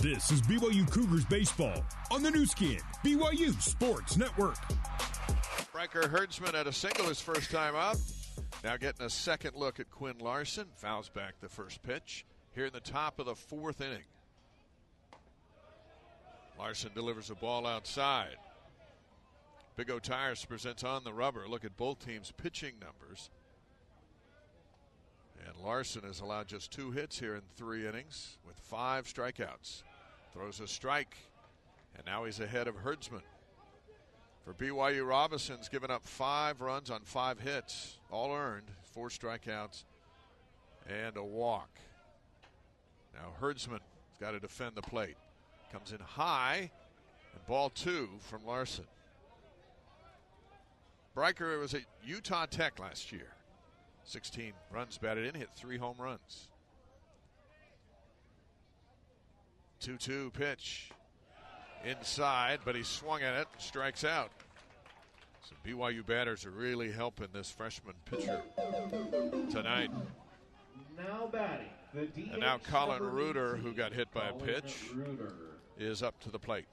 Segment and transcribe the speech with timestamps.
[0.00, 1.82] This is BYU Cougars baseball
[2.12, 4.58] on the Nu Skin, BYU Sports Network.
[5.74, 7.96] Riker Herdsman at a single his first time up.
[8.62, 10.66] Now getting a second look at Quinn Larson.
[10.74, 14.04] Fouls back the first pitch here in the top of the fourth inning.
[16.58, 18.36] Larson delivers a ball outside.
[19.76, 21.48] Big O Tires presents on the rubber.
[21.48, 23.30] Look at both teams' pitching numbers.
[25.56, 29.82] And Larson has allowed just two hits here in three innings with five strikeouts.
[30.32, 31.16] Throws a strike,
[31.96, 33.22] and now he's ahead of Herdsman.
[34.44, 39.84] For BYU, Robinson's given up five runs on five hits, all earned, four strikeouts,
[40.88, 41.70] and a walk.
[43.14, 45.16] Now Herdsman has got to defend the plate.
[45.72, 46.70] Comes in high,
[47.34, 48.86] and ball two from Larson.
[51.14, 53.35] Bryker was at Utah Tech last year.
[54.06, 56.48] 16 runs batted in, hit three home runs.
[59.80, 60.90] 2 2 pitch
[61.84, 64.30] inside, but he swung at it, strikes out.
[65.42, 68.42] So BYU batters are really helping this freshman pitcher
[69.50, 69.90] tonight.
[70.96, 74.90] Now batting, the And now Colin Reuter, who got hit by a pitch,
[75.78, 76.66] is up to the plate.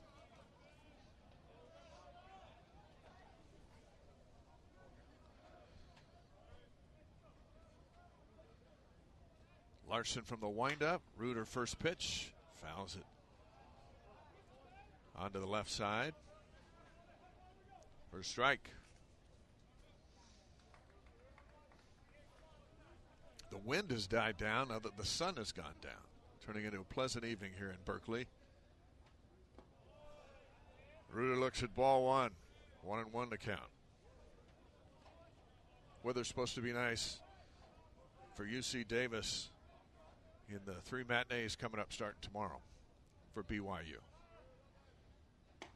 [9.94, 11.03] Larson from the windup.
[11.19, 12.33] Reuter first pitch.
[12.63, 13.05] Fouls it.
[15.16, 16.16] Onto the left side.
[18.11, 18.72] First strike.
[23.52, 25.94] The wind has died down now that the sun has gone down,
[26.44, 28.25] turning into a pleasant evening here in Berkeley.
[31.11, 32.31] Reuter looks at ball one.
[32.81, 33.59] One and one to count.
[36.02, 37.19] Weather's supposed to be nice
[38.35, 39.52] for UC Davis
[40.49, 42.59] in the three matinees coming up starting tomorrow
[43.33, 43.99] for BYU.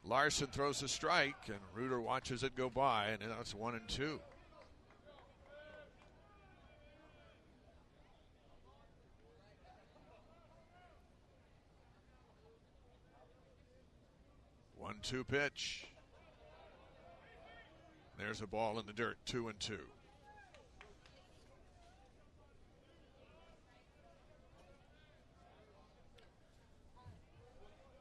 [0.04, 4.20] Larson throws a strike, and Reuter watches it go by, and it's one and two.
[14.76, 15.86] One two pitch.
[18.16, 19.80] There's a ball in the dirt, two and two.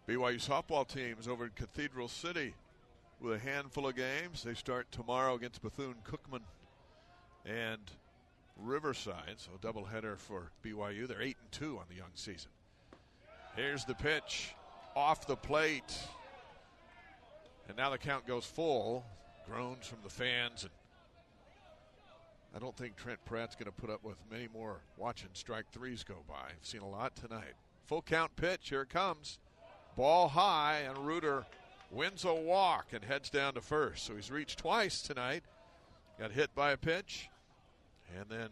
[0.08, 2.54] BYU softball teams over in Cathedral City
[3.20, 4.42] with a handful of games.
[4.42, 6.44] They start tomorrow against Bethune Cookman
[7.46, 7.82] and
[8.56, 11.10] Riverside, so a doubleheader for BYU.
[11.10, 12.52] They're eight and two on the young season.
[13.58, 14.56] Here's the pitch
[14.96, 16.00] off the plate,
[17.68, 19.06] and now the count goes full.
[19.46, 20.72] Groans from the fans, and
[22.56, 26.06] I don't think Trent Pratt's going to put up with many more watching strike threes
[26.06, 26.46] go by.
[26.50, 27.56] I've seen a lot tonight.
[27.88, 28.70] Full count pitch.
[28.70, 29.40] Here it comes.
[29.98, 31.46] Ball high, and Reuter
[31.90, 34.06] wins a walk and heads down to first.
[34.06, 35.44] So he's reached twice tonight.
[36.20, 37.30] Got hit by a pitch,
[38.16, 38.50] and then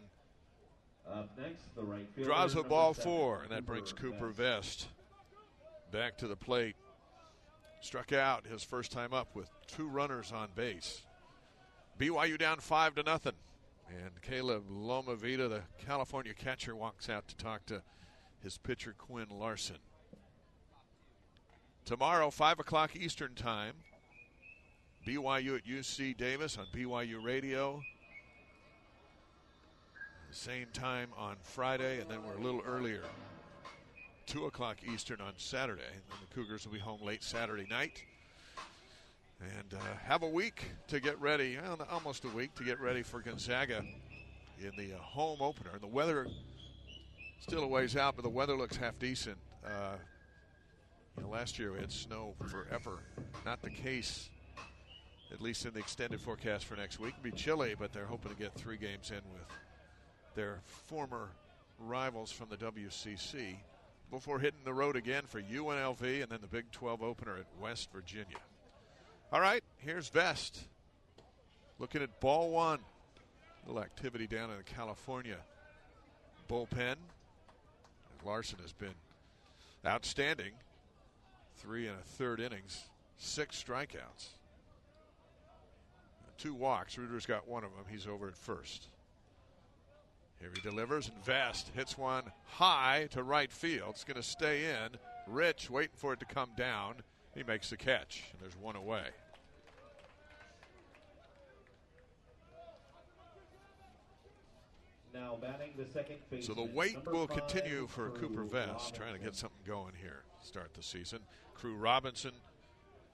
[1.08, 4.88] Up next, the right fielder, draws a ball seven, four, and that brings Cooper Vest
[5.92, 6.76] back to the plate.
[7.80, 11.02] Struck out his first time up with two runners on base.
[11.98, 13.32] BYU down five to nothing.
[13.88, 17.82] And Caleb Lomavita, the California catcher, walks out to talk to
[18.42, 19.78] his pitcher Quinn Larson.
[21.86, 23.74] Tomorrow, 5 o'clock Eastern Time,
[25.06, 27.80] BYU at UC Davis on BYU Radio.
[30.32, 33.02] Same time on Friday, and then we're a little earlier.
[34.26, 35.82] 2 o'clock Eastern on Saturday.
[35.92, 38.02] And the Cougars will be home late Saturday night.
[39.40, 43.04] And uh, have a week to get ready, well, almost a week to get ready
[43.04, 43.84] for Gonzaga
[44.58, 45.70] in the uh, home opener.
[45.74, 46.26] And the weather
[47.38, 49.38] still a ways out, but the weather looks half decent.
[49.64, 49.98] Uh,
[51.16, 52.98] you know, last year we had snow forever.
[53.44, 54.28] Not the case,
[55.32, 57.14] at least in the extended forecast for next week.
[57.18, 59.48] It'll be chilly, but they're hoping to get three games in with
[60.34, 61.30] their former
[61.78, 63.56] rivals from the WCC
[64.10, 67.90] before hitting the road again for UNLV and then the Big 12 opener at West
[67.92, 68.38] Virginia.
[69.32, 70.60] All right, here's Vest.
[71.78, 72.78] Looking at ball one.
[73.66, 75.38] little activity down in the California
[76.48, 76.96] bullpen.
[78.24, 78.94] Larson has been
[79.86, 80.52] outstanding.
[81.56, 82.84] Three and a third innings,
[83.16, 84.28] six strikeouts,
[86.38, 86.96] two walks.
[86.96, 87.84] Reuter's got one of them.
[87.88, 88.86] He's over at first.
[90.40, 93.90] Here he delivers, and Vest hits one high to right field.
[93.90, 94.98] It's going to stay in.
[95.26, 96.96] Rich waiting for it to come down.
[97.34, 99.06] He makes the catch, and there's one away.
[105.12, 105.25] Now batting the second
[106.40, 110.22] So the wait will continue for Cooper Vest, trying to get something going here.
[110.42, 111.20] Start the season.
[111.54, 112.32] Crew Robinson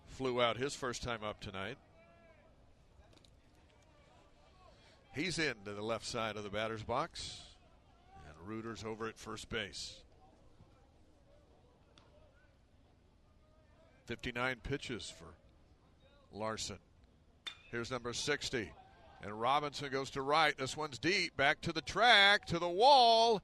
[0.06, 1.78] flew out his first time up tonight.
[5.14, 7.40] He's into the left side of the batter's box,
[8.26, 9.96] and Reuter's over at first base.
[14.06, 15.34] 59 pitches for
[16.36, 16.78] Larson.
[17.70, 18.70] Here's number 60.
[19.22, 20.56] And Robinson goes to right.
[20.56, 21.36] This one's deep.
[21.36, 23.40] Back to the track, to the wall,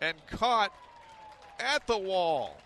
[0.00, 0.72] and caught
[1.60, 2.56] at the wall.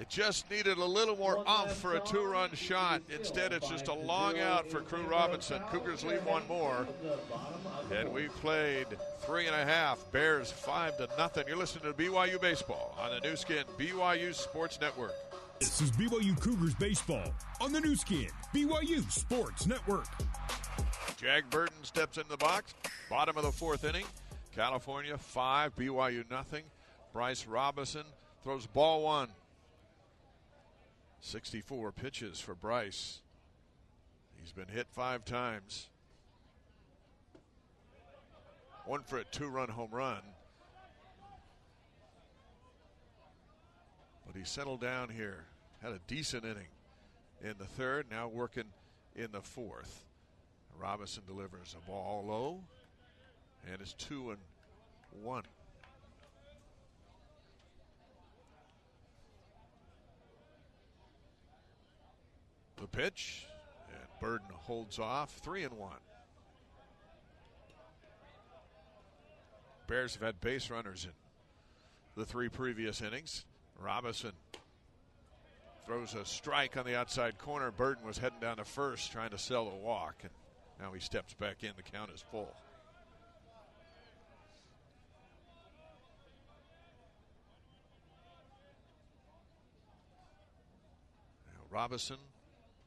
[0.00, 3.02] It just needed a little more One umph for a two run shot.
[3.14, 5.60] Instead, it's just a long out for Crew Robinson.
[5.70, 6.86] Cougars leave one more.
[7.02, 8.86] The bottom of the And we played
[9.20, 10.10] three and a half.
[10.10, 11.44] Bears five to nothing.
[11.46, 15.12] You're listening to BYU Baseball on the Nu Skin BYU Sports Network.
[15.60, 20.06] This is BYU Cougars baseball on the Nu Skin, BYU Sports Network.
[21.18, 22.72] Jag Burton steps into the box.
[23.10, 24.06] Bottom of the fourth inning.
[24.56, 26.64] California five, BYU nothing.
[27.12, 28.04] Bryce Robinson
[28.42, 29.28] throws ball one.
[31.20, 33.20] 64 pitches for Bryce.
[34.40, 35.88] He's been hit five times.
[38.86, 40.22] One for a two run home run.
[44.30, 45.44] But he settled down here.
[45.82, 46.68] Had a decent inning
[47.42, 48.64] in the third, now working
[49.16, 50.04] in the fourth.
[50.78, 52.60] Robinson delivers a ball low,
[53.66, 54.38] and it's two and
[55.20, 55.42] one.
[62.76, 63.46] The pitch,
[63.88, 65.98] and Burton holds off, three and one.
[69.88, 71.10] Bears have had base runners in
[72.14, 73.44] the three previous innings.
[73.80, 74.32] Robinson
[75.86, 77.70] throws a strike on the outside corner.
[77.70, 80.30] Burton was heading down to first, trying to sell the walk, and
[80.78, 81.70] now he steps back in.
[81.76, 82.54] The count is full.
[91.46, 92.18] Now Robinson,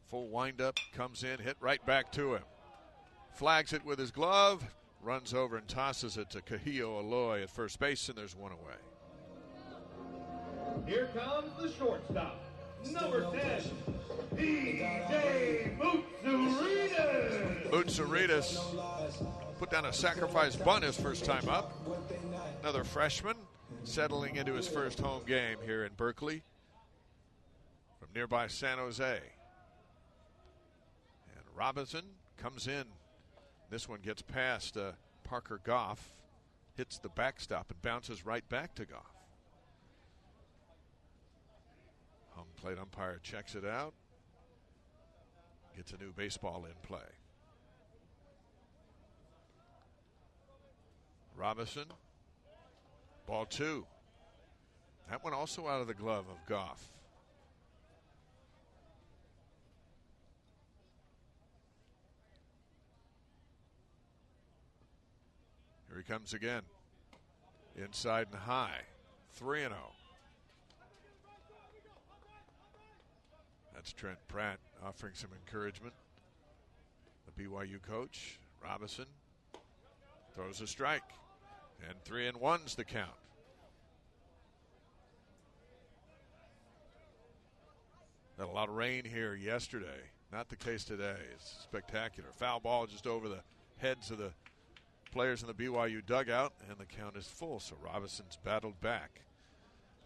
[0.09, 2.43] full windup, comes in, hit right back to him.
[3.33, 4.63] Flags it with his glove,
[5.01, 8.75] runs over and tosses it to Kahio Aloy at first base, and there's one away.
[10.85, 12.39] Here comes the shortstop,
[12.91, 13.63] number 10,
[14.35, 17.69] DJ Mutsuritas.
[17.71, 18.59] Utsaritas
[19.59, 21.71] put down a sacrifice bunt his first time up.
[22.61, 23.37] Another freshman
[23.83, 26.43] settling into his first home game here in Berkeley
[27.99, 29.19] from nearby San Jose.
[31.35, 32.03] And Robinson
[32.37, 32.85] comes in.
[33.69, 34.91] This one gets past uh,
[35.23, 36.13] Parker Goff,
[36.75, 39.15] hits the backstop, and bounces right back to Goff.
[42.31, 43.93] Home plate umpire checks it out,
[45.75, 46.99] gets a new baseball in play.
[51.35, 51.83] Robinson,
[53.27, 53.85] ball two.
[55.09, 56.87] That one also out of the glove of Goff.
[65.89, 66.61] Here he comes again.
[67.75, 68.83] Inside and high.
[69.33, 69.81] 3 and 0.
[73.73, 75.93] That's Trent Pratt offering some encouragement.
[77.25, 79.05] The BYU coach, Robinson,
[80.35, 81.03] throws a strike.
[81.89, 83.09] And 3 and 1's the count.
[88.37, 90.09] Had a lot of rain here yesterday.
[90.31, 91.17] Not the case today.
[91.33, 92.29] It's spectacular.
[92.31, 93.41] Foul ball just over the
[93.77, 94.31] heads of the
[95.11, 97.59] players in the BYU dugout, and the count is full.
[97.59, 99.21] So Robinson's battled back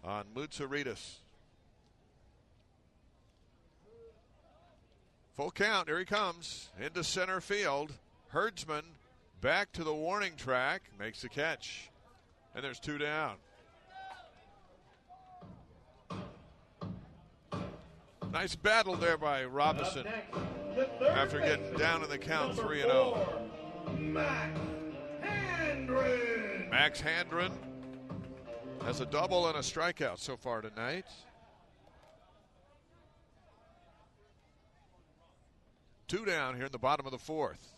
[0.03, 1.20] on Mutsaritas.
[5.38, 5.88] Full count.
[5.88, 7.94] Here he comes into center field.
[8.29, 8.84] Herdsman
[9.39, 11.91] back to the warning track, makes the catch,
[12.56, 13.36] and there's two down.
[18.34, 20.08] Nice battle there by Robinson.
[21.08, 23.48] After getting down in the count, 3 and oh.
[23.86, 24.60] 4, Max
[25.22, 26.70] Handren.
[26.72, 27.51] Max Handren
[28.84, 31.06] has a double and a strikeout so far tonight.
[36.08, 37.74] Two down here in the bottom of the fourth.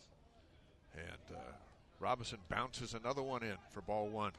[0.96, 1.40] And uh,
[2.00, 4.34] Robinson bounces another one in for ball one.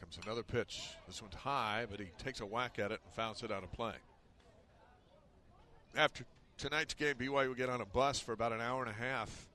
[0.00, 0.88] Comes another pitch.
[1.06, 3.72] This one's high, but he takes a whack at it and fouls it out of
[3.72, 3.94] play.
[5.94, 6.24] After
[6.56, 9.46] tonight's game, BYU will get on a bus for about an hour and a half,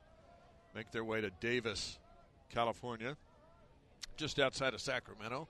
[0.76, 1.98] make their way to Davis,
[2.50, 3.18] California,
[4.18, 5.48] just outside of Sacramento,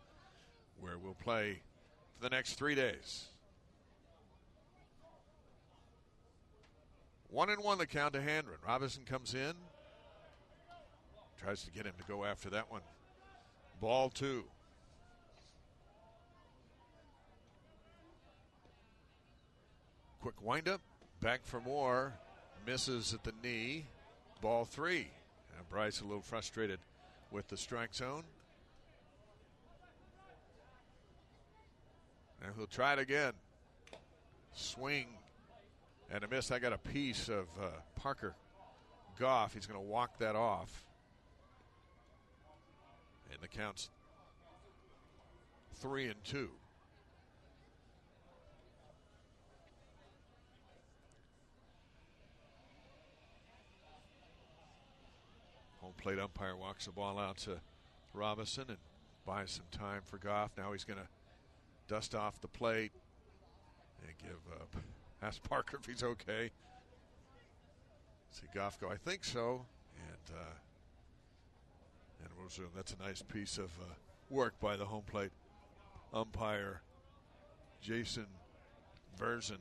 [0.80, 1.62] where we'll play
[2.16, 3.26] for the next three days.
[7.32, 8.58] One and one the count to Handren.
[8.66, 9.54] Robinson comes in,
[11.40, 12.82] tries to get him to go after that one.
[13.80, 14.46] Ball two.
[20.22, 20.82] Quick windup,
[21.22, 22.14] back for more,
[22.68, 23.86] misses at the knee.
[24.42, 25.08] Ball three.
[25.58, 26.80] And Bryce a little frustrated
[27.32, 28.24] with the strike zone.
[32.42, 33.34] And he'll try it again.
[34.54, 35.08] Swing
[36.12, 36.52] and a miss.
[36.52, 38.36] I got a piece of uh, Parker
[39.20, 39.54] Goff.
[39.54, 40.86] He's going to walk that off.
[43.32, 43.90] And the count's
[45.76, 46.50] three and two.
[55.82, 57.60] Home plate umpire walks the ball out to
[58.14, 58.78] Robinson and
[59.26, 60.52] buys some time for Goff.
[60.58, 61.08] Now he's going to
[61.90, 62.92] dust off the plate
[64.08, 64.70] and give up.
[65.22, 66.52] Ask Parker if he's okay.
[68.32, 69.66] See Goff go, I think so.
[69.98, 70.54] And uh,
[72.24, 72.70] and we'll resume.
[72.76, 73.94] That's a nice piece of uh,
[74.30, 75.32] work by the home plate
[76.14, 76.82] umpire,
[77.82, 78.28] Jason
[79.20, 79.58] Verzen.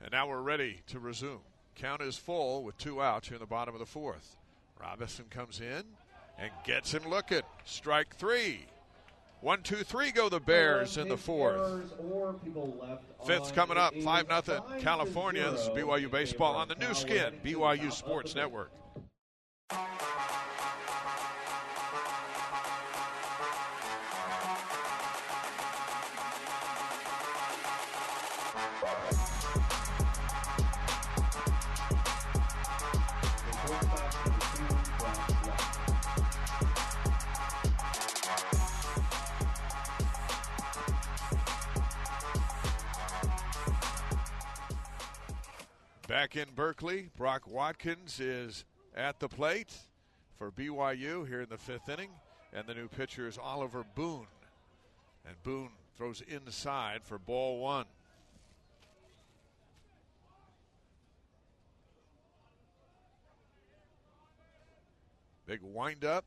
[0.00, 1.40] And now we're ready to resume.
[1.74, 4.36] Count is full with two outs here in the bottom of the fourth.
[4.80, 5.84] Robinson comes in
[6.38, 7.42] and gets him looking.
[7.64, 8.66] Strike three.
[9.40, 11.82] One, two, three go the Bears in the fourth.
[13.26, 15.50] Fifth coming up, 5 nothing California.
[15.50, 18.70] This is BYU Baseball on the Nu Skin, BYU Sports Network.
[46.36, 48.64] In Berkeley, Brock Watkins is
[48.94, 49.72] at the plate
[50.38, 52.10] for BYU here in the fifth inning.
[52.52, 54.26] And the new pitcher is Oliver Boone.
[55.26, 57.86] And Boone throws inside for ball one.
[65.46, 66.24] Big windup.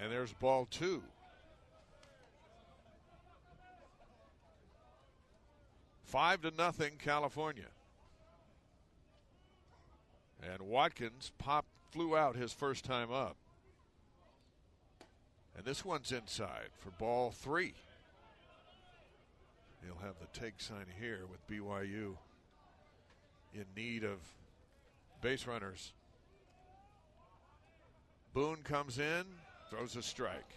[0.00, 1.02] And there's ball two.
[6.04, 7.66] Five to nothing, California.
[10.52, 13.36] And Watkins pop flew out his first time up.
[15.56, 17.74] And this one's inside for ball three.
[19.84, 22.16] He'll have the take sign here with BYU
[23.54, 24.18] in need of
[25.22, 25.92] base runners.
[28.32, 29.24] Boone comes in,
[29.70, 30.50] throws a strike.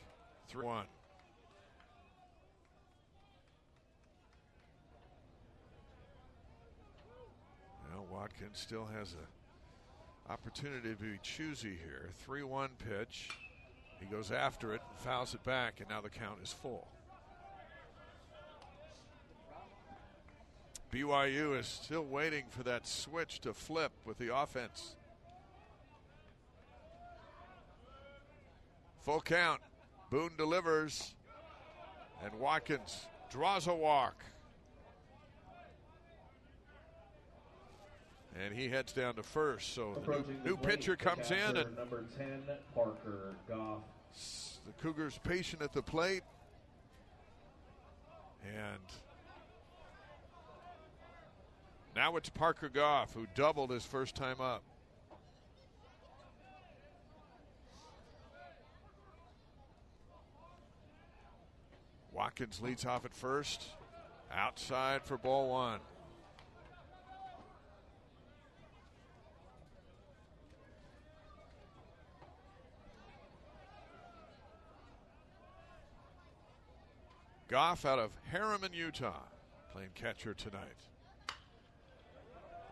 [0.47, 0.85] 3 1.
[7.91, 9.36] Now Watkins still has a
[10.29, 12.09] opportunity to be choosy here.
[12.19, 13.29] 3 1 pitch.
[13.99, 16.87] He goes after it, and fouls it back, and now the count is full.
[20.91, 24.95] BYU is still waiting for that switch to flip with the offense.
[29.03, 29.61] Full count.
[30.09, 31.15] Boone delivers,
[32.23, 34.23] and Watkins draws a walk.
[38.43, 39.73] And he heads down to first.
[39.73, 42.43] So the new, new pitcher comes in, and number 10,
[42.75, 43.81] Parker Goff.
[44.65, 46.23] the Cougars patient at the plate.
[48.45, 48.83] And
[51.95, 54.63] now it's Parker Goff, who doubled his first time up.
[62.13, 63.63] Watkins leads off at first.
[64.31, 65.79] Outside for ball one.
[77.47, 79.23] Goff out of Harriman, Utah,
[79.71, 80.61] playing catcher tonight.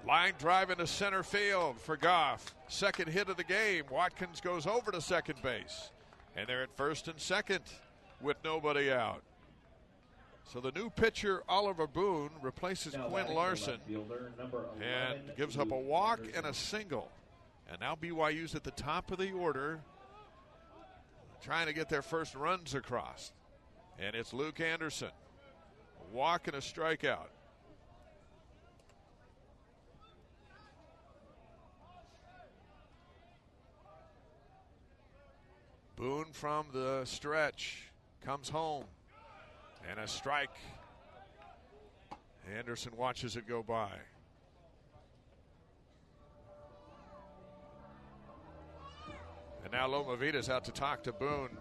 [0.06, 2.54] Line drive into center field for Goff.
[2.68, 3.86] Second hit of the game.
[3.90, 5.92] Watkins goes over to second base.
[6.36, 7.62] And they're at first and second
[8.22, 9.24] with nobody out.
[10.44, 15.72] So the new pitcher, Oliver Boone, replaces Now Quinn Larson fielder, 11, and gives up
[15.72, 16.38] a walk Anderson.
[16.38, 17.12] and a single.
[17.68, 19.80] And now BYU's at the top of the order,
[21.42, 23.32] trying to get their first runs across.
[24.00, 25.10] And it's Luke Anderson.
[25.10, 27.30] A walk and a strikeout.
[35.96, 37.90] Boone from the stretch
[38.24, 38.84] comes home
[39.90, 40.50] And a strike.
[42.58, 43.90] Anderson watches it go by.
[49.64, 51.58] And now Lomavita's out to talk to Boone.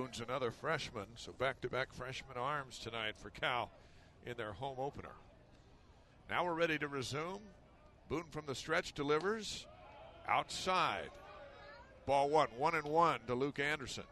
[0.00, 3.70] Boone's another freshman, so back to back freshman arms tonight for Cal
[4.24, 5.12] in their home opener.
[6.30, 7.40] Now we're ready to resume.
[8.08, 9.66] Boone from the stretch delivers
[10.26, 11.10] outside.
[12.06, 14.04] Ball one, one and one to Luke Anderson.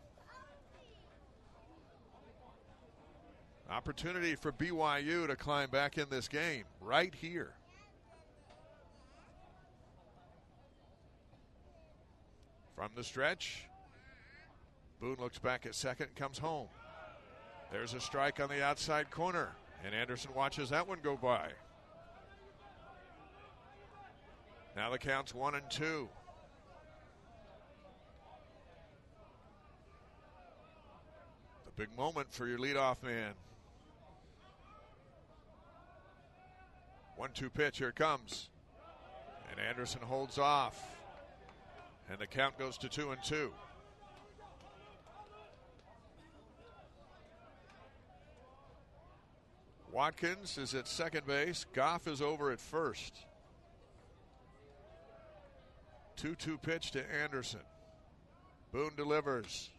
[3.70, 7.54] Opportunity for BYU to climb back in this game right here.
[12.76, 13.62] From the stretch,
[15.00, 16.66] Boone looks back at second, comes home.
[17.70, 19.50] There's a strike on the outside corner,
[19.84, 21.50] and Anderson watches that one go by.
[24.74, 26.08] Now the count's one and two.
[31.66, 33.34] The big moment for your leadoff man.
[37.16, 38.48] One two pitch, here comes.
[39.50, 40.80] And Anderson holds off.
[42.10, 43.52] And the count goes to two and two.
[49.98, 51.66] Watkins is at second base.
[51.72, 53.26] Goff is over at first.
[56.14, 57.58] 2 2 pitch to Anderson.
[58.70, 59.70] Boone delivers.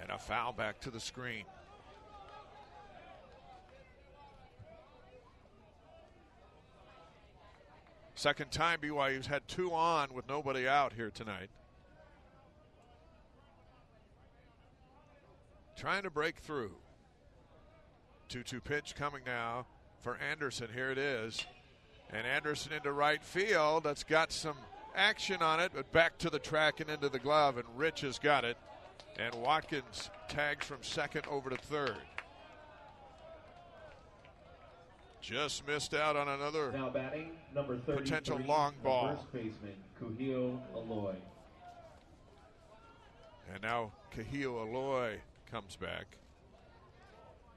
[0.00, 1.44] And a foul back to the screen.
[8.14, 11.50] Second time BYU's had two on with nobody out here tonight.
[15.76, 16.72] Trying to break through.
[18.32, 19.66] 2 2 pitch coming now
[20.00, 20.68] for Anderson.
[20.72, 21.44] Here it is.
[22.10, 23.84] And Anderson into right field.
[23.84, 24.56] That's got some
[24.96, 27.58] action on it, but back to the track and into the glove.
[27.58, 28.56] And Rich has got it.
[29.18, 31.98] And Watkins tags from second over to third.
[35.20, 39.14] Just missed out on another Now batting, number 33, Potential long ball.
[39.14, 39.74] First baseman.
[43.52, 45.16] And now Kahio Aloy
[45.50, 46.16] comes back.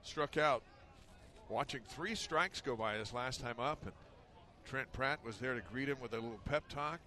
[0.06, 0.62] Struck out.
[1.50, 3.92] Watching three strikes go by his last time up, and
[4.64, 7.00] Trent Pratt was there to greet him with a little pep talk.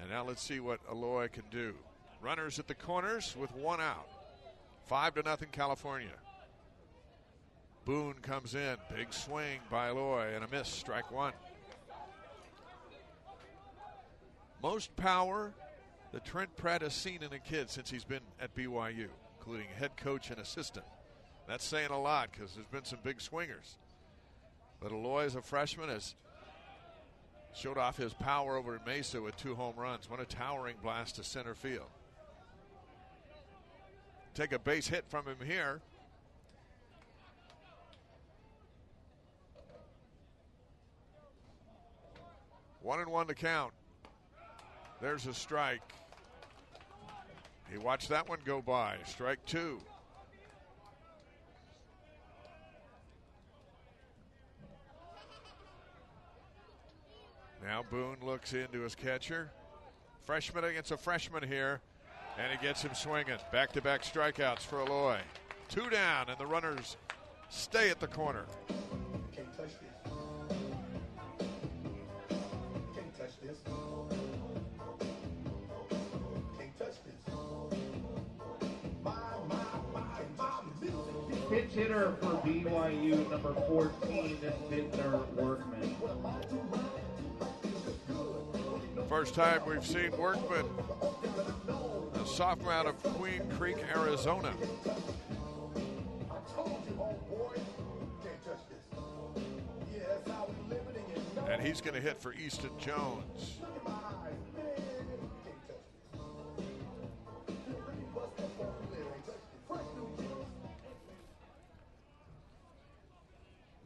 [0.00, 1.74] And now let's see what Aloy can do.
[2.20, 4.08] Runners at the corners with one out.
[4.86, 6.10] Five to nothing, California.
[7.84, 8.76] Boone comes in.
[8.94, 10.68] Big swing by Aloy and a miss.
[10.68, 11.32] Strike one.
[14.62, 15.52] Most power
[16.12, 19.08] that Trent Pratt has seen in a kid since he's been at BYU,
[19.38, 20.84] including head coach and assistant.
[21.46, 23.76] That's saying a lot because there's been some big swingers.
[24.80, 26.14] But Aloy, a freshman, has
[27.54, 30.10] showed off his power over at Mesa with two home runs.
[30.10, 31.88] What a towering blast to center field.
[34.34, 35.80] Take a base hit from him here.
[42.82, 43.72] One and one to count.
[45.00, 45.82] There's a strike.
[47.70, 48.96] He watched that one go by.
[49.06, 49.80] Strike two.
[57.66, 59.50] Now Boone looks into his catcher.
[60.24, 61.80] Freshman against a freshman here,
[62.38, 63.38] and he gets him swinging.
[63.50, 65.18] Back to back strikeouts for Aloy.
[65.68, 66.96] Two down, and the runners
[67.48, 68.44] stay at the corner.
[69.34, 70.12] Can't touch this.
[72.94, 73.58] Can't touch this.
[76.56, 77.34] Can't touch this.
[79.02, 79.12] My,
[79.48, 80.50] my, my, my
[80.80, 81.48] music.
[81.50, 84.38] Pitch hitter for BYU, number 14,
[84.70, 85.96] Bittner Workman.
[89.16, 90.66] First time we've seen Workman,
[92.22, 94.52] a sophomore out of Queen Creek, Arizona.
[101.48, 103.60] And he's going to hit for Easton Jones.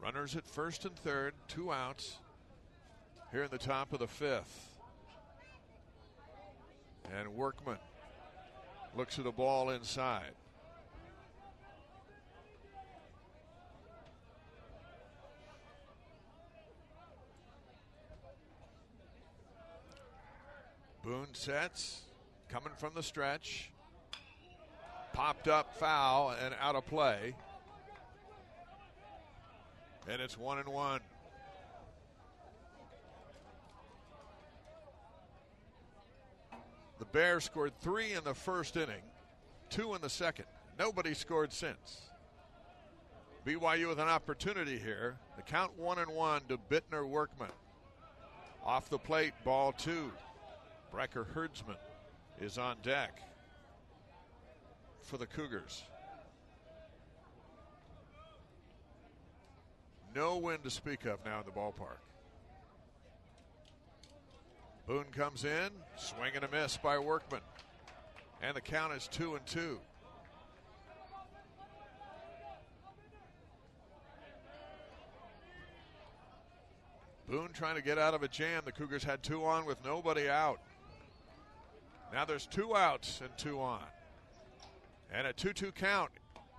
[0.03, 2.17] Runners at first and third, two outs
[3.31, 4.70] here in the top of the fifth.
[7.17, 7.77] And Workman
[8.95, 10.31] looks at the ball inside.
[21.03, 22.01] Boone sets,
[22.47, 23.71] coming from the stretch.
[25.13, 27.35] Popped up foul and out of play.
[30.07, 31.01] And it's one and one.
[37.11, 39.03] Bears scored three in the first inning,
[39.69, 40.45] two in the second.
[40.79, 42.01] Nobody scored since.
[43.45, 45.17] BYU with an opportunity here.
[45.35, 47.51] The count one and one to Bittner Workman.
[48.63, 50.11] Off the plate, ball two.
[50.91, 51.77] Bryker Herdsman
[52.39, 53.19] is on deck
[55.01, 55.83] for the Cougars.
[60.13, 61.99] No wind to speak of now in the ballpark.
[64.91, 67.39] Boone comes in, swing and a miss by Workman.
[68.41, 69.79] And the count is two and two.
[77.29, 78.63] Boone trying to get out of a jam.
[78.65, 80.59] The Cougars had two on with nobody out.
[82.11, 83.85] Now there's two outs and two on.
[85.09, 86.11] And a 2 2 count.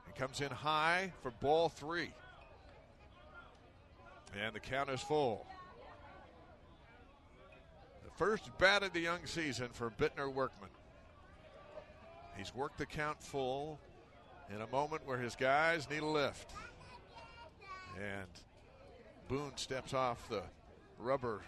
[0.06, 2.12] He comes in high for ball three.
[4.42, 5.46] And the count is full.
[8.16, 10.70] First bat of the young season for Bittner Workman.
[12.36, 13.78] He's worked the count full
[14.54, 16.52] in a moment where his guys need a lift.
[17.96, 18.28] And
[19.28, 20.42] Boone steps off the
[20.98, 21.40] rubber,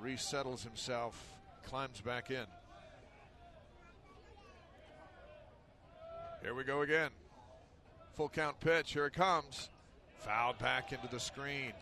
[0.00, 1.22] resettles himself,
[1.64, 2.46] climbs back in.
[6.42, 7.10] Here we go again.
[8.14, 8.92] Full count pitch.
[8.92, 9.68] Here it comes.
[10.18, 11.72] Fouled back into the screen.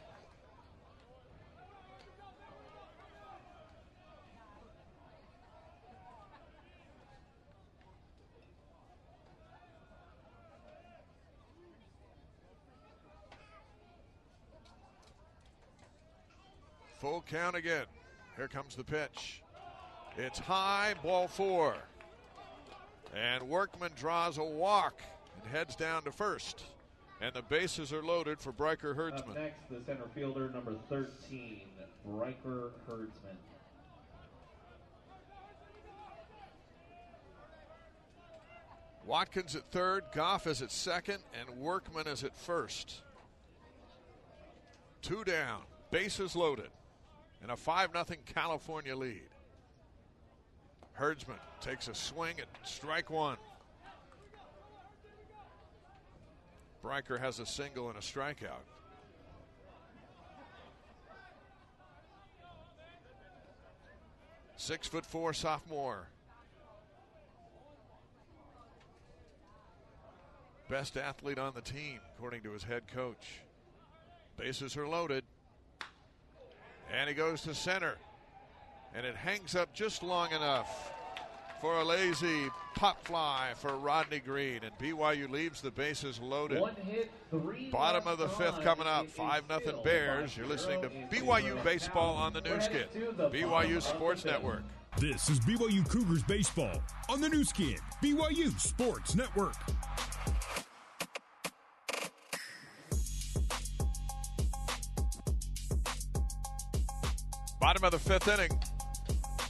[17.05, 17.85] Full count again.
[18.35, 19.43] Here comes the pitch.
[20.17, 21.77] It's high, ball four.
[23.15, 25.03] And Workman draws a walk
[25.37, 26.65] and heads down to first.
[27.21, 29.35] And the bases are loaded for Bryker Up Herdsman.
[29.35, 31.61] next, the center fielder, number 13,
[32.07, 33.37] Riker Herdsman.
[39.05, 43.03] Watkins at third, Goff is at second, and Workman is at first.
[45.03, 46.71] Two down, bases loaded,
[47.45, 49.29] and a 5 0 California lead.
[50.95, 53.37] Herdsman takes a swing at strike one.
[56.81, 58.65] Bryker has a single and a strikeout.
[64.57, 66.09] Six foot four sophomore.
[70.71, 73.41] Best athlete on the team, according to his head coach.
[74.39, 75.25] Bases are loaded.
[76.93, 77.97] And he goes to center.
[78.95, 80.93] And it hangs up just long enough
[81.61, 84.61] for a lazy pop fly for Rodney Green.
[84.63, 86.61] And BYU leaves the bases loaded.
[86.61, 89.09] One hit, three Bottom of the left fifth coming up.
[89.09, 90.37] 5 nothing Bears.
[90.37, 92.85] You're listening to BYU Baseball on the We're Nu Skin.
[93.17, 94.25] the BYU Sports.
[94.25, 94.63] Network.
[94.99, 99.57] This is BYU Cougars baseball on the Nu Skin, BYU Sports Network.
[107.65, 108.51] Bottom of the fifth inning.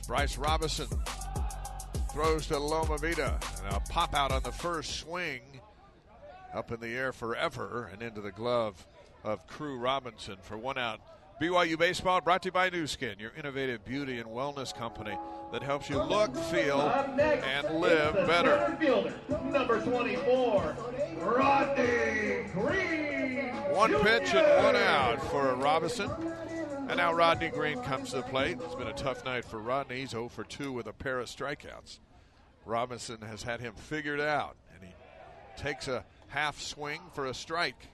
[0.07, 0.87] Bryce Robinson
[2.13, 3.43] throws to Lomavita.
[3.65, 5.41] And a pop out on the first swing.
[6.55, 8.87] Up in the air forever and into the glove
[9.25, 11.01] of Crew Robinson for one out.
[11.43, 15.19] BYU Baseball brought to you by Nu Skin, your innovative beauty and wellness company
[15.51, 18.77] that helps you look, feel, and live better.
[18.79, 20.77] fielder, number 24,
[21.19, 23.49] Rodney Green.
[23.75, 26.09] One pitch and one out for Robinson.
[26.87, 28.59] And now Rodney Green comes to the plate.
[28.63, 30.01] It's been a tough night for Rodney.
[30.01, 31.99] He's 0 for 2 with a pair of strikeouts.
[32.67, 34.95] Robinson has had him figured out, and he
[35.57, 37.89] takes a half swing for a strike.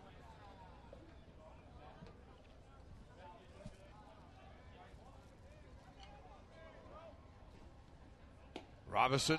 [8.91, 9.39] Robinson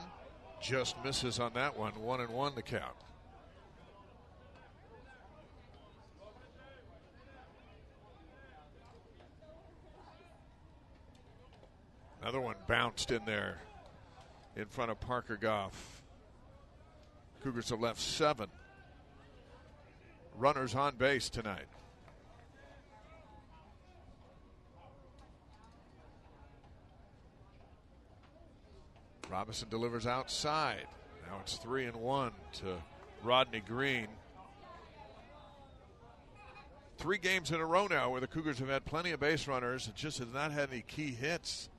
[0.62, 1.92] just misses on that one.
[2.02, 2.96] One and one the count.
[12.22, 13.58] Another one bounced in there
[14.56, 16.04] in front of Parker Goff.
[17.44, 18.48] Cougars have left seven
[20.38, 21.66] runners on base tonight.
[29.32, 30.86] Robinson delivers outside.
[31.28, 32.76] Now it's three and one to
[33.24, 34.08] Rodney Green.
[36.98, 39.88] Three games in a row now where the Cougars have had plenty of base runners
[39.88, 41.70] and just have not had any key hits.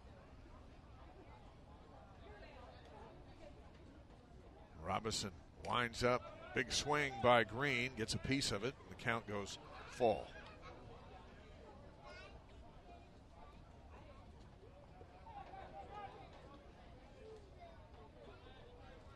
[4.92, 5.31] Robinson
[5.66, 6.20] winds up.
[6.55, 8.74] Big swing by Green, gets a piece of it.
[8.78, 9.57] and The count goes
[9.92, 10.26] full.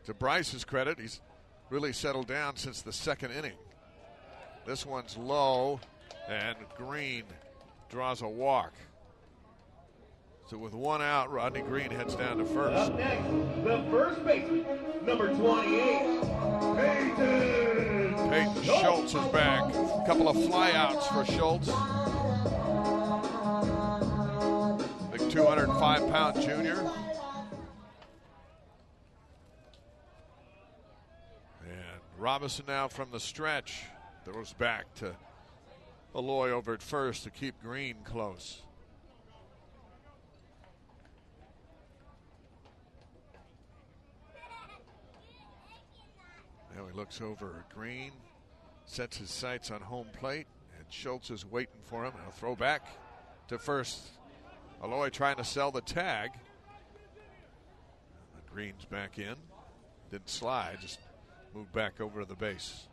[0.05, 1.21] To Bryce's credit, he's
[1.69, 3.57] really settled down since the second inning.
[4.65, 5.79] This one's low,
[6.27, 7.25] and Green
[7.91, 8.73] draws a walk.
[10.49, 12.73] So with one out, Rodney Green heads down to first.
[12.73, 13.27] Up next,
[13.65, 14.65] the first baseman,
[15.05, 16.21] number 28,
[16.77, 18.29] Peyton.
[18.29, 19.63] Peyton Schultz is back.
[19.75, 21.67] A couple of flyouts for Schultz.
[25.11, 26.79] Big 205 pound junior.
[31.65, 33.83] And Robinson now from the stretch
[34.23, 35.13] throws back to
[36.15, 38.61] Aloy over at first to keep Green close.
[46.77, 48.11] Now he looks over Green,
[48.85, 50.45] sets his sights on home plate,
[50.77, 52.13] and Schultz is waiting for him.
[52.21, 52.87] He'll throw back
[53.47, 53.99] to first.
[54.83, 56.31] Aloy trying to sell the tag.
[58.53, 59.35] Green's back in.
[60.11, 60.99] Didn't slide, just
[61.53, 62.87] moved back over to the base.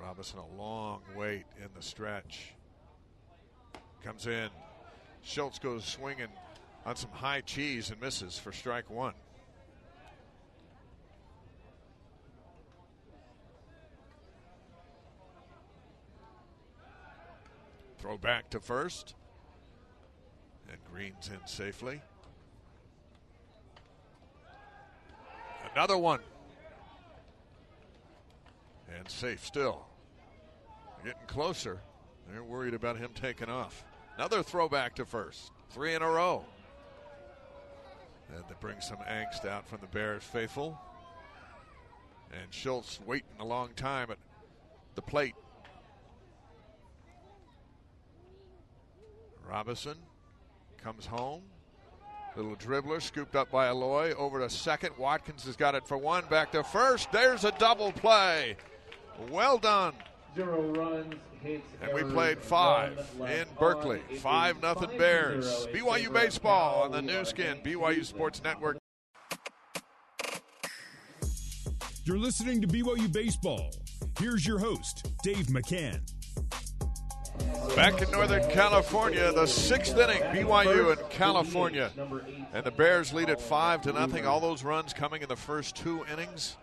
[0.00, 2.52] Robinson a long wait in the stretch.
[4.04, 4.50] Comes in.
[5.26, 6.28] Schultz goes swinging
[6.86, 9.12] on some high cheese and misses for strike one.
[17.98, 19.16] Throw back to first.
[20.70, 22.00] And Green's in safely.
[25.74, 26.20] Another one.
[28.96, 29.86] And safe still.
[31.04, 31.80] Getting closer.
[32.30, 33.84] They're worried about him taking off.
[34.16, 35.52] Another throwback to first.
[35.70, 36.44] Three in a row.
[38.30, 40.78] That brings some angst out from the Bears faithful.
[42.32, 44.18] And Schultz waiting a long time at
[44.94, 45.34] the plate.
[49.48, 49.96] Robinson
[50.82, 51.42] comes home.
[52.36, 54.90] Little dribbler scooped up by Aloy over to second.
[54.98, 56.24] Watkins has got it for one.
[56.28, 57.10] Back to first.
[57.12, 58.56] There's a double play.
[59.30, 59.94] Well done.
[60.34, 61.14] Zero runs,
[61.82, 64.00] And we played five in Berkeley.
[64.18, 65.66] Five nothing Bears.
[65.72, 67.18] BYU baseball on the Cal.
[67.18, 67.58] Nu Skin.
[67.64, 68.78] BYU Sports Network.
[72.04, 73.70] You're listening to BYU Baseball.
[74.20, 76.00] Here's your host, Dave McCann.
[77.74, 81.90] Back in Northern California, the sixth inning, BYU in California.
[82.54, 84.24] And the Bears lead at five to nothing.
[84.24, 86.56] All those runs coming in the first two innings.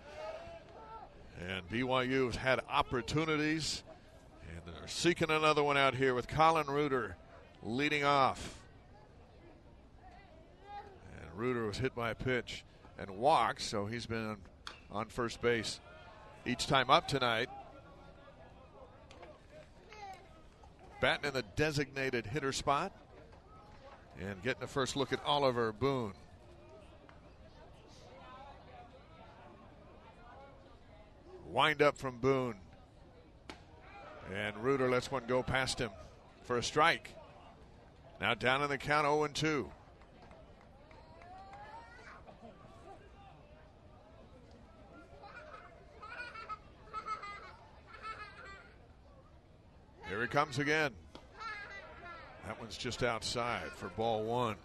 [1.47, 3.83] And BYU has had opportunities.
[4.65, 7.15] They're seeking another one out here with Colin Reuter
[7.61, 8.59] leading off.
[11.19, 12.63] And Reuter was hit by a pitch
[12.97, 14.37] and walked, so he's been
[14.91, 15.79] on first base
[16.45, 17.49] each time up tonight.
[21.03, 22.89] batting in the designated hitter spot
[24.21, 26.13] and getting a first look at Oliver Boone.
[31.51, 32.55] Wind up from Boone.
[34.31, 35.89] And Reuter lets one go past him
[36.43, 37.15] for a strike.
[38.21, 39.69] Now down in the count 0 and 2.
[50.07, 50.91] Here he comes again.
[52.45, 54.57] That one's just outside for ball one.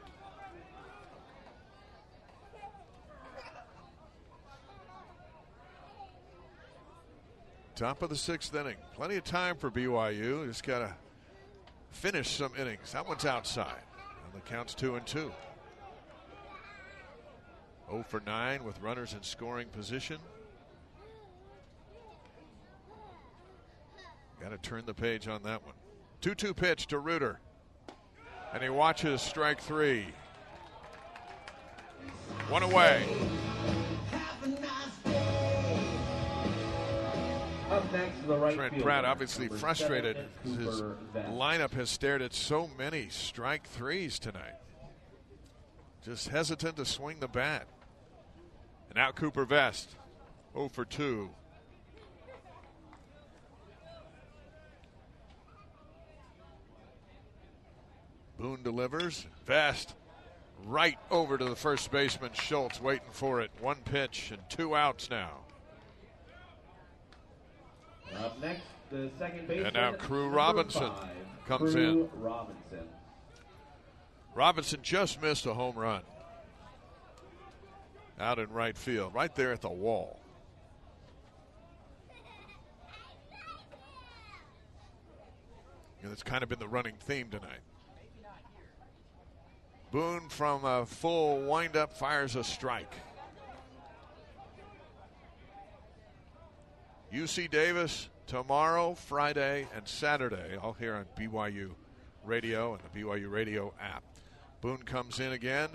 [7.78, 8.74] Top of the sixth inning.
[8.96, 10.44] Plenty of time for BYU.
[10.48, 10.92] Just got to
[11.92, 12.90] finish some innings.
[12.90, 13.82] That one's outside.
[14.24, 15.30] And the count's two and two.
[17.88, 20.18] 0 for 9 with runners in scoring position.
[24.40, 25.74] Got to turn the page on that one.
[26.20, 27.38] 2 2 pitch to Reuter.
[28.52, 30.06] And he watches strike three.
[32.48, 33.06] One away.
[38.28, 40.16] Right Trent fielder, Pratt obviously frustrated.
[40.44, 40.82] His
[41.30, 44.54] lineup has stared at so many strike threes tonight.
[46.04, 47.66] Just hesitant to swing the bat.
[48.88, 49.94] And now Cooper Vest.
[50.54, 51.30] 0 for 2.
[58.38, 59.26] Boone delivers.
[59.46, 59.94] Vest
[60.64, 63.50] right over to the first baseman Schultz, waiting for it.
[63.60, 65.40] One pitch and two outs now.
[68.16, 69.66] Up next, the second baseman.
[69.66, 71.10] And now Crew Robinson five,
[71.46, 72.22] comes Crew in.
[72.22, 72.88] Robinson.
[74.34, 76.02] Robinson just missed a home run
[78.20, 80.20] out in right field, right there at the wall.
[86.02, 87.60] And it's kind of been the running theme tonight.
[89.90, 92.92] Boone from a full windup fires a strike.
[97.12, 101.70] UC Davis tomorrow, Friday, and Saturday, all here on BYU
[102.22, 104.04] Radio and the BYU Radio app.
[104.60, 105.70] Boone comes in again,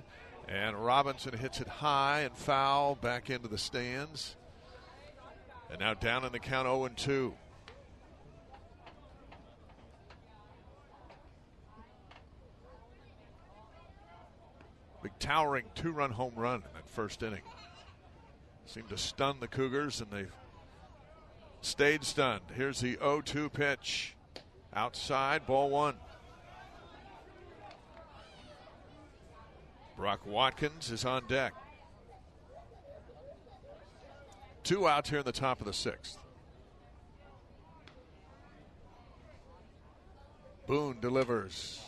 [0.47, 4.35] and Robinson hits it high and foul back into the stands.
[5.71, 7.33] And now down in the count 0 and 2.
[15.01, 17.41] Big towering two run home run in that first inning.
[18.67, 20.27] Seemed to stun the Cougars, and they
[21.65, 22.43] stayed stunned.
[22.55, 24.15] Here's the 0 2 pitch.
[24.75, 25.95] Outside, ball one.
[29.95, 31.53] Brock Watkins is on deck.
[34.63, 36.17] Two outs here in the top of the sixth.
[40.65, 41.81] Boone delivers.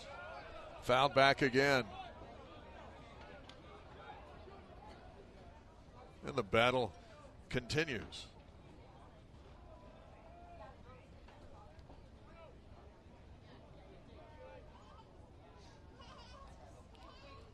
[0.83, 1.85] Fouled back again.
[6.27, 6.93] And the battle
[7.49, 8.27] continues.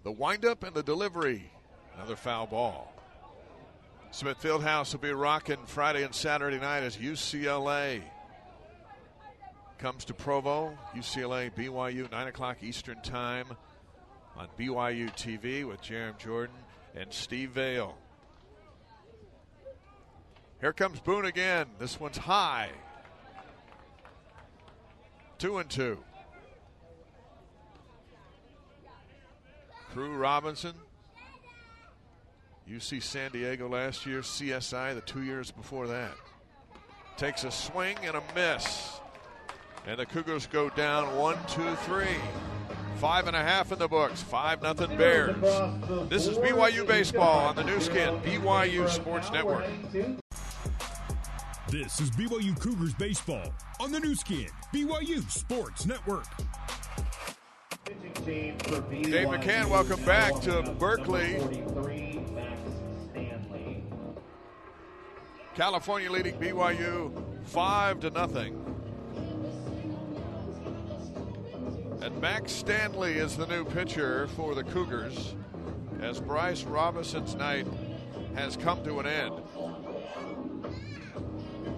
[0.03, 1.51] The windup and the delivery.
[1.95, 2.93] Another foul ball.
[4.11, 8.01] Smith Fieldhouse will be rocking Friday and Saturday night as UCLA
[9.77, 10.77] comes to Provo.
[10.95, 13.47] UCLA, BYU, 9 o'clock Eastern Time
[14.35, 16.55] on BYU TV with Jarom Jordan
[16.95, 17.95] and Steve Vale.
[20.59, 21.67] Here comes Boone again.
[21.79, 22.69] This one's high.
[25.39, 25.97] Two and two.
[29.93, 30.73] Crew Robinson,
[32.69, 36.13] UC San Diego last year, CSI the two years before that.
[37.17, 39.01] Takes a swing and a miss.
[39.85, 42.15] And the Cougars go down one, two, three.
[42.97, 44.21] Five and a half in the books.
[44.21, 45.35] Five nothing Bears.
[46.07, 49.65] This is BYU baseball on the Nu Skin, BYU Sports Network.
[51.67, 56.25] This is BYU Cougars baseball on the Nu Skin, BYU Sports Network.
[58.25, 61.39] Dave McCann, welcome back to Berkeley.
[65.55, 67.11] California leading BYU
[67.45, 68.55] five to nothing.
[72.03, 75.35] And Max Stanley is the new pitcher for the Cougars
[75.99, 77.65] as Bryce Robinson's night
[78.35, 79.33] has come to an end.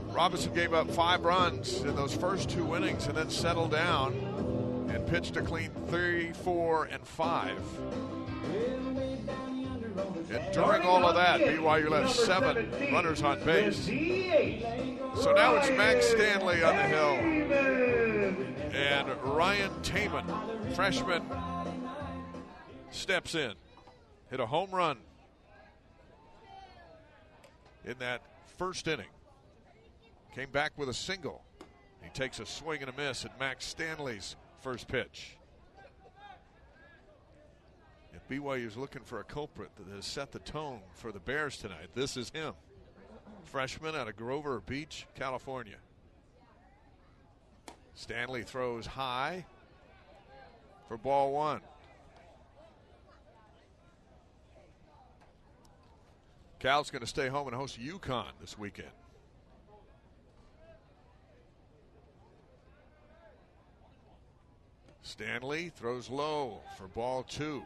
[0.09, 4.52] Robinson gave up five runs in those first two innings and then settled down
[4.93, 7.59] and pitched a clean three, four, and five.
[10.31, 13.85] And during all of that, BYU left seven runners on base.
[13.85, 17.13] So now it's Max Stanley on the hill.
[18.73, 20.25] And Ryan Taman,
[20.73, 21.23] freshman,
[22.91, 23.53] steps in.
[24.29, 24.97] Hit a home run
[27.85, 28.21] in that
[28.57, 29.09] first inning.
[30.33, 31.43] Came back with a single.
[32.01, 35.35] He takes a swing and a miss at Max Stanley's first pitch.
[38.13, 41.57] If BYU is looking for a culprit that has set the tone for the Bears
[41.57, 42.53] tonight, this is him.
[43.43, 45.75] Freshman out of Grover Beach, California.
[47.93, 49.45] Stanley throws high
[50.87, 51.59] for ball one.
[56.59, 58.87] Cal's going to stay home and host UConn this weekend.
[65.03, 67.61] Stanley throws low for ball two.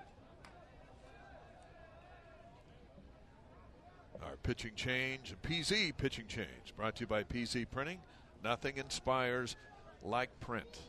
[4.23, 7.99] Our pitching change, PZ pitching change, brought to you by PZ Printing.
[8.43, 9.55] Nothing inspires
[10.03, 10.79] like print.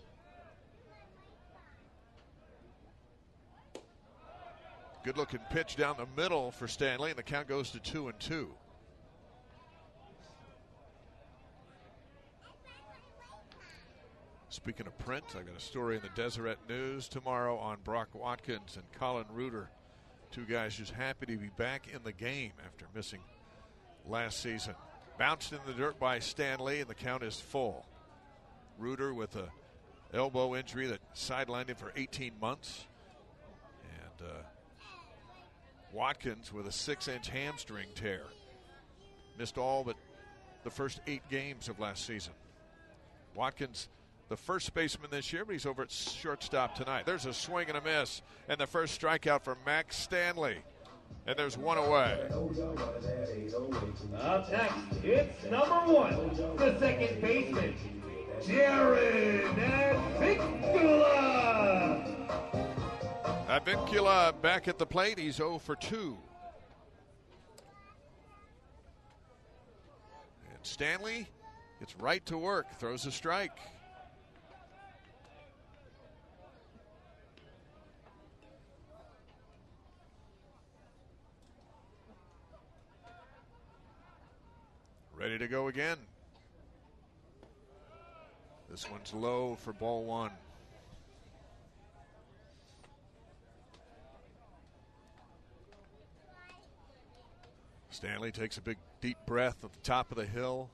[5.04, 8.18] Good looking pitch down the middle for Stanley, and the count goes to two and
[8.18, 8.49] two.
[14.59, 18.74] Speaking of print, I got a story in the Deseret News tomorrow on Brock Watkins
[18.74, 19.70] and Colin Reuter.
[20.32, 23.20] Two guys just happy to be back in the game after missing
[24.04, 24.74] last season.
[25.16, 27.86] Bounced in the dirt by Stanley, and the count is full.
[28.78, 29.48] Reuter with a
[30.12, 32.84] elbow injury that sidelined him for 18 months.
[33.84, 34.42] And uh,
[35.92, 38.24] Watkins with a six inch hamstring tear.
[39.38, 39.94] Missed all but
[40.64, 42.32] the first eight games of last season.
[43.36, 43.88] Watkins,
[44.29, 47.07] the first baseman this year, but he's over at shortstop tonight.
[47.07, 50.59] There's a swing and a miss, and the first strikeout for Max Stanley.
[51.26, 52.29] And there's one away.
[54.20, 57.74] Up next, it's number one, the second baseman,
[58.47, 59.45] Jared
[60.26, 61.09] Advincula.
[63.49, 65.18] Advincula back at the plate.
[65.18, 66.18] He's 0 for 2.
[70.51, 71.26] And Stanley
[71.81, 73.59] gets right to work, throws a strike.
[85.39, 85.99] To go again.
[88.68, 90.32] This one's low for ball one.
[97.91, 100.70] Stanley takes a big deep breath at the top of the hill,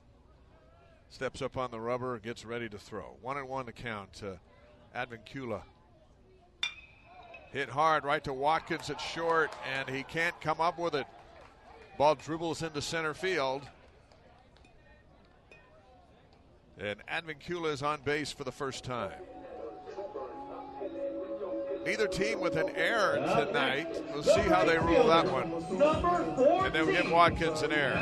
[1.09, 3.17] steps up on the rubber, gets ready to throw.
[3.21, 4.37] One and one to count uh,
[4.95, 5.61] to Advincula.
[7.51, 11.05] Hit hard right to Watkins at short, and he can't come up with it.
[11.99, 13.61] Ball dribbles into center field.
[16.77, 19.13] And Advincula is on base for the first time.
[21.85, 23.87] Neither team with an error tonight.
[24.11, 25.51] We'll see how they rule that one.
[26.65, 27.95] And then we give Watkins an error.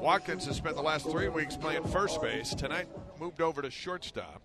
[0.00, 2.54] Watkins has spent the last three weeks playing first base.
[2.54, 2.86] Tonight
[3.18, 4.40] moved over to shortstop.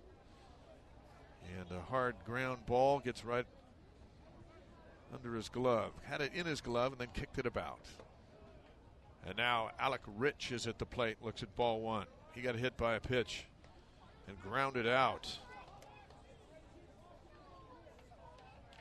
[1.57, 3.45] And a hard ground ball gets right
[5.13, 5.91] under his glove.
[6.03, 7.80] Had it in his glove and then kicked it about.
[9.26, 12.07] And now Alec Rich is at the plate, looks at ball one.
[12.34, 13.45] He got hit by a pitch
[14.28, 15.28] and grounded out.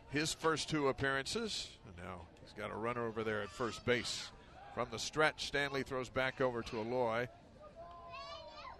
[0.08, 4.30] His first two appearances, and now he's got a runner over there at first base.
[4.74, 7.28] From the stretch, Stanley throws back over to Aloy.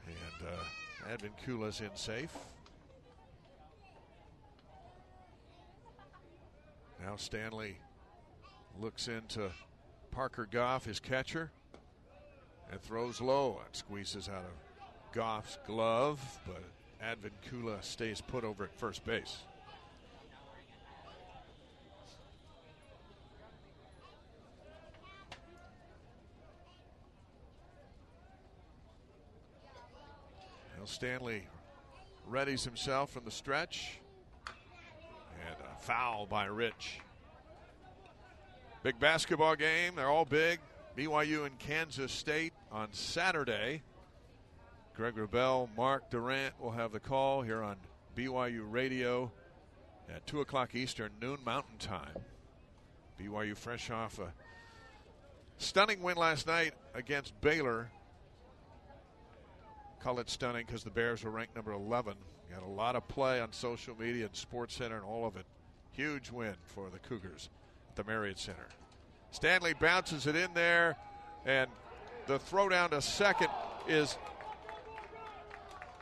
[0.07, 2.35] And uh, Advincula's in safe.
[7.05, 7.77] Now Stanley
[8.79, 9.51] looks into
[10.11, 11.51] Parker Goff, his catcher,
[12.71, 16.63] and throws low and squeezes out of Goff's glove, but
[17.03, 19.39] Advincula stays put over at first base.
[30.79, 31.47] Now Stanley
[32.31, 33.99] readies himself from the stretch.
[34.47, 37.01] And a foul by Rich.
[38.83, 39.97] Big basketball game.
[39.97, 40.59] They're all big.
[40.97, 43.83] BYU and Kansas State on Saturday.
[44.97, 47.77] Greg Wrubell, Mark Durant will have the call here on
[48.17, 49.31] BYU Radio
[50.09, 52.17] at 2 o'clock Eastern, noon Mountain Time.
[53.21, 54.33] BYU fresh off a
[55.59, 57.91] stunning win last night against Baylor.
[60.03, 62.15] Call it stunning because the Bears were ranked number 11.
[62.51, 65.45] Got a lot of play on social media and Sports Center and all of it.
[65.93, 67.51] Huge win for the Cougars
[68.01, 68.67] the Marriott Center.
[69.31, 70.97] Stanley bounces it in there,
[71.45, 71.71] and
[72.27, 73.49] the throw down to second
[73.89, 74.17] is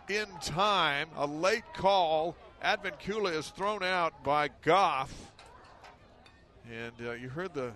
[0.09, 1.09] in time.
[1.16, 2.36] A late call.
[2.64, 5.12] Advincula is thrown out by Goff.
[6.70, 7.72] And uh, you heard the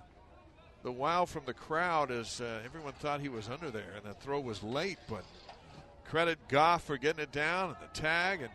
[0.85, 4.14] the wow from the crowd as uh, everyone thought he was under there, and the
[4.14, 4.99] throw was late.
[5.09, 5.25] But
[6.05, 8.51] credit Goff for getting it down and the tag, and,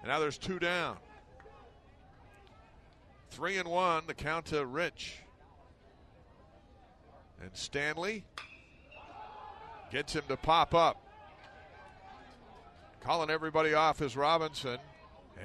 [0.00, 0.96] and now there's two down.
[3.36, 5.18] Three and one, the count to Rich.
[7.42, 8.24] And Stanley
[9.92, 10.96] gets him to pop up.
[13.00, 14.78] Calling everybody off is Robinson,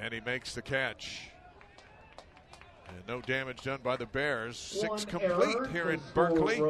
[0.00, 1.28] and he makes the catch.
[2.88, 4.56] And no damage done by the Bears.
[4.56, 6.62] Six One complete here in Berkeley.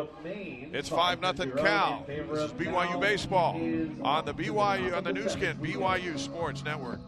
[0.72, 2.04] It's five nothing Cal.
[2.04, 3.54] This is BYU baseball
[4.02, 5.56] on the BYU on the number Nu Skin.
[5.58, 6.98] BYU Sports Network.